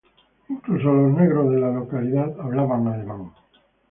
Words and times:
Incluso 0.49 0.91
los 0.91 1.11
negros 1.13 1.51
de 1.53 1.59
la 1.59 1.69
localidad 1.69 2.33
hablaban 2.41 2.87
alemán. 2.87 3.33